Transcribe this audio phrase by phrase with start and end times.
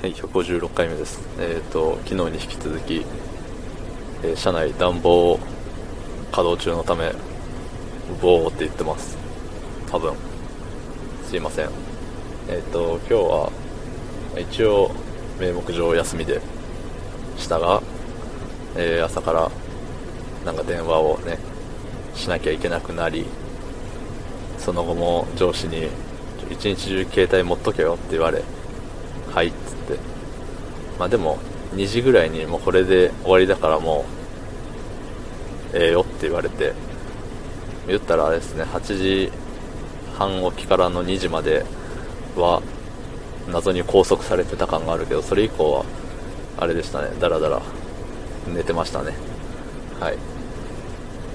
[0.00, 1.18] はい、156回目です。
[1.40, 3.04] えっ、と、昨日に引き続き、
[4.22, 5.40] えー車内暖房
[6.30, 7.12] 稼働中のため、
[8.22, 9.18] ボーって言ってます。
[9.90, 10.14] 多分。
[11.24, 11.70] すいません。
[12.48, 13.52] えっ、と、今日は、
[14.38, 14.92] 一応、
[15.40, 16.40] 名目上休みで
[17.36, 17.82] したが、
[18.76, 19.50] えー朝から、
[20.46, 21.40] なんか電話をね、
[22.14, 23.26] しなきゃいけなくなり、
[24.58, 25.88] その後も上司に、
[26.52, 28.44] 一日中携帯持っとけよって言われ、
[29.34, 29.67] はいって。
[30.98, 31.38] まあでも、
[31.74, 34.04] 2時ぐらいにもうこれで終わりだからも
[35.74, 36.72] う、ええよって言われて、
[37.86, 39.32] 言ったらあれですね、8時
[40.16, 41.64] 半起きからの2時まで
[42.36, 42.62] は、
[43.48, 45.84] 謎に拘束されてた感があるけど、それ以降は、
[46.58, 47.62] あれでしたね、だらだら
[48.46, 49.14] 寝てましたね。
[50.00, 50.16] はい。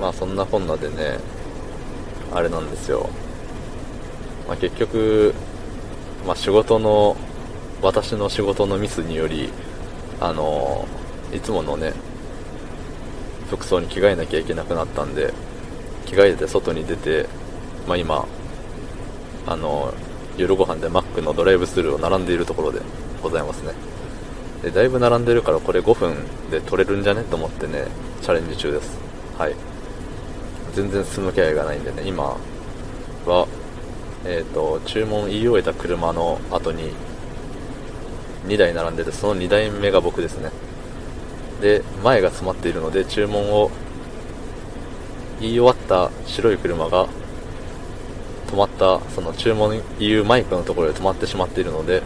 [0.00, 1.18] まあそんなこんなでね、
[2.32, 3.08] あれなんですよ。
[4.46, 5.34] まあ、結局、
[6.26, 7.16] まあ、仕事の
[7.86, 9.48] 私の仕事のミスにより
[10.20, 10.88] あの
[11.32, 11.92] いつものね
[13.48, 15.32] 服装に着替えなきゃいけなくなったんで
[16.04, 17.28] 着替えて外に出て、
[17.86, 18.26] まあ、今
[19.46, 19.94] あの
[20.36, 22.80] 夜ご飯でマックのドライブスルーを並んでいるところで
[23.22, 23.72] ございますね。
[24.64, 26.16] でだいぶ並んでるからこれ5分
[26.50, 27.22] で取れるんじゃね？
[27.22, 27.86] と思ってね
[28.20, 28.98] チャレンジ中です。
[29.38, 29.54] はい。
[30.74, 32.36] 全然進む気配がないんでね今
[33.26, 33.46] は
[34.24, 36.90] えー、と注文言い終えた車の後に
[38.46, 40.50] 2台並んでてその2台目が僕ですね。
[41.60, 43.70] で前が詰まっているので注文を
[45.40, 47.08] 言い終わった白い車が
[48.48, 52.02] 止まったその注文言うマイクのところで止まってしまっているので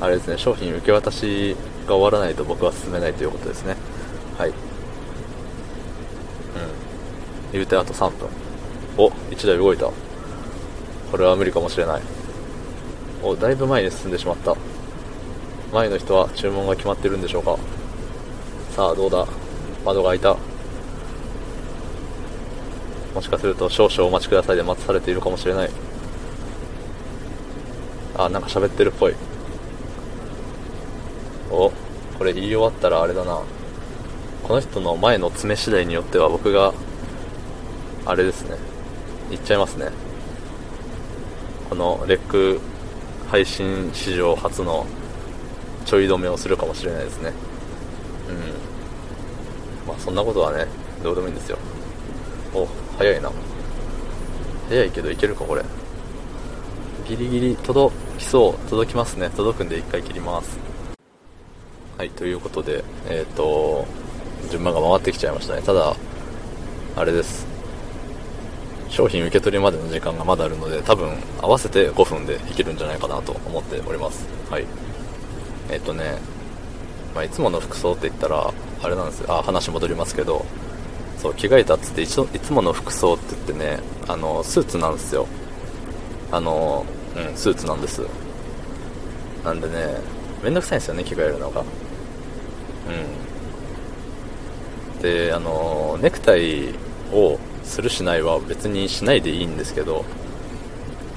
[0.00, 3.76] あれですね商品受け渡しが終わらないと僕は進めないということですね。
[4.38, 4.50] はい。
[4.50, 4.54] うん。
[7.52, 8.28] 言うてあと3分。
[8.96, 9.90] お1台動いた。
[11.10, 12.02] これは無理かもしれない。
[13.22, 14.56] おだいぶ前に進んでしまった。
[15.74, 17.58] 前の人は注文が決まってるんでしょうか。
[18.76, 19.26] さあどうだ。
[19.84, 20.36] 窓が開いた。
[23.12, 25.70] もしかすると少々お待ちくださいで待たされているかもしれない。
[28.16, 29.14] あなんか喋ってるっぽい。
[31.50, 31.72] お
[32.18, 33.42] これ言い終わったらあれだな。
[34.44, 36.72] この人の前の詰め次第によっては僕が
[38.06, 38.56] あれですね。
[39.28, 39.88] 言っちゃいますね。
[41.68, 42.60] このレック
[43.28, 44.86] 配信史上初の
[45.84, 47.32] ちょい止めをするかもしれないですね。
[48.28, 49.88] うん。
[49.88, 50.66] まあそんなことはね
[51.02, 51.58] どうでもいいんですよ。
[52.54, 52.66] お
[52.98, 53.30] 早いな。
[54.68, 55.62] 早いけどいけるかこれ。
[57.06, 58.68] ギリギリ届きそう。
[58.70, 59.30] 届きますね。
[59.30, 60.58] 届くんで1回切ります。
[61.98, 63.86] はいということでえっ、と
[64.50, 65.62] 順番が回ってきちゃいましたね。
[65.62, 65.94] ただ
[66.96, 67.46] あれです。
[68.88, 71.12] 商品受け取りまでの時間がまだあるので多分
[71.42, 74.26] 合わせて5分でいけるんじゃないかなと思っております。
[74.48, 74.66] はい。
[75.70, 76.18] えっ、とね、
[77.14, 78.52] まあ、いつもの服装って言ったら
[78.82, 79.32] あれなんですよ。
[79.32, 80.44] あ話戻りますけど
[81.18, 85.26] そう着替えたっつっていついつもの服装って言ってねあのスーツなんですよ。
[86.32, 86.84] あの
[87.16, 88.02] うんスーツなんです。
[89.44, 89.98] なんでね
[90.42, 91.60] めんどくさいんですよね着替えるのが。
[91.60, 91.64] う
[95.00, 95.02] ん。
[95.02, 96.74] であのネクタイ
[97.12, 100.04] をするしないは別にしないでいいんですけど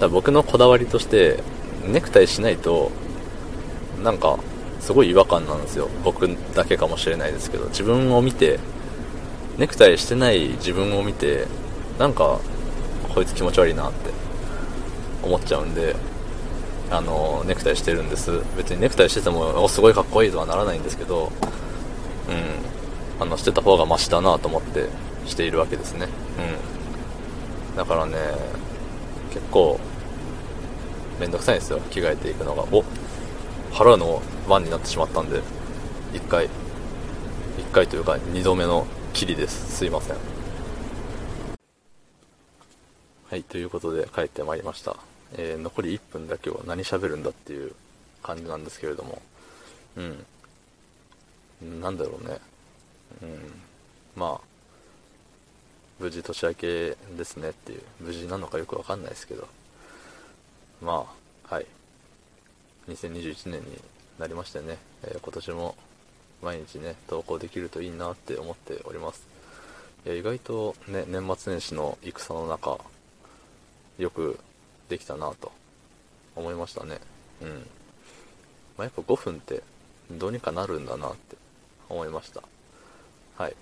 [0.00, 1.40] だ僕のこだわりとして
[1.86, 2.90] ネクタイしないと
[4.02, 4.38] なんか
[4.80, 5.88] すごい違和感なんですよ。
[6.04, 7.66] 僕だけかもしれないですけど。
[7.66, 8.58] 自分を見て
[9.58, 11.46] ネクタイしてない自分を見て
[11.98, 12.40] なんか
[13.14, 14.10] こいつ気持ち悪いなって
[15.22, 15.94] 思っちゃうんで
[16.90, 18.32] あのネクタイしてるんです。
[18.56, 21.30] 別にネクタイしててもおすごいかっこいいとはならないんですけど
[22.28, 22.72] うん。
[23.20, 24.88] あのしてた方がマシだなと思って
[25.26, 26.08] しているわけですね。
[27.72, 27.76] うん。
[27.76, 28.16] だからね
[29.32, 29.78] 結構
[31.20, 31.78] めんどくさいんですよ。
[31.90, 32.64] 着替えていくのが。
[32.72, 32.84] お
[33.72, 35.40] 払うのワンになってしまったんで
[36.12, 36.50] 1回1
[37.72, 39.76] 回というか2度目の切りです。
[39.76, 40.16] すいません。
[43.30, 44.96] はいということで帰ってまいりました、
[45.38, 47.72] えー残り1分だけは何喋るんだっていう
[48.22, 49.22] 感じなんですけれども。
[49.96, 51.80] うん。
[51.80, 52.38] なんだろうね。
[53.22, 53.38] うん。
[54.16, 54.40] まあ
[55.98, 56.66] 無事年明け
[57.16, 57.82] ですねっていう。
[58.00, 59.48] 無事なのかよくわかんないですけど。
[60.82, 61.21] まあ
[62.88, 63.78] 2021年に
[64.18, 65.74] なりましてね、えー今年も
[66.42, 69.26] 毎日ね投稿できるといいなって思っております。
[70.04, 72.78] いや意外とね年末年始の戦の中
[73.98, 74.38] よく
[74.88, 75.52] できたなと
[76.34, 76.98] 思いましたね。
[77.40, 77.54] うん、ま
[78.78, 79.62] あ、やっぱ5分って
[80.10, 81.36] どうにかなるんだなって
[81.88, 82.42] 思いました。
[83.36, 83.54] はい。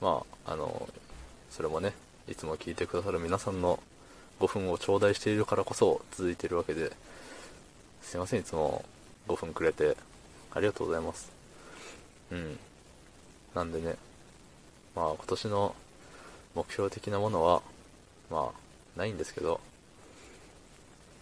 [0.00, 0.88] まああの
[1.50, 1.92] それもね
[2.28, 3.80] いつも聞いてくださる皆さんの
[4.40, 6.92] 5分を頂戴しているからこそ続いているわけで
[8.06, 8.84] すいませんいつも
[9.26, 9.96] 5分くれて、
[10.52, 11.28] ありがとうございます。
[12.30, 12.56] うん。
[13.52, 13.96] なんでね、
[14.94, 15.74] まあ今年の
[16.54, 17.62] 目標的なものは、
[18.30, 19.60] まあ、ないんですけど、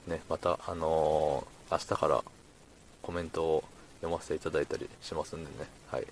[0.06, 2.22] ね、また、あのー、明日から
[3.00, 3.64] コメントを
[4.02, 6.06] 読ませていただいたりしますんでね、はい。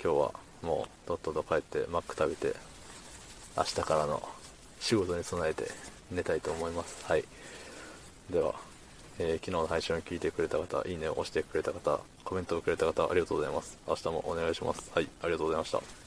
[0.00, 0.32] 今日は
[0.62, 2.54] もう、とっとと帰ってマック食べて、
[3.56, 4.22] 明日からの
[4.78, 5.64] 仕事に備えて
[6.12, 7.04] 寝たいと思います。
[7.06, 7.24] はい。
[8.30, 8.54] では、
[9.18, 13.78] えー、昨日の配信を聞いてくれた方、いいねを押してくれた方、コメントをくれた方、ありがとうございます。
[13.86, 14.90] 明日もお願いします。
[14.94, 16.03] はい、ありがとうございました。